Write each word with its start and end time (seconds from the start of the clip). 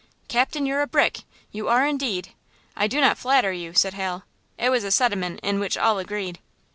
"Captain, 0.27 0.65
you're 0.65 0.81
a 0.81 0.87
brick! 0.87 1.19
You 1.51 1.67
are 1.67 1.85
indeed! 1.85 2.29
I 2.75 2.87
do 2.87 2.99
not 2.99 3.19
flatter 3.19 3.51
you!" 3.53 3.75
said 3.75 3.93
Hal. 3.93 4.23
It 4.57 4.71
was 4.71 4.83
a 4.83 4.89
sentiment 4.89 5.39
in 5.43 5.59
which 5.59 5.77
all 5.77 5.99
agreed. 5.99 6.39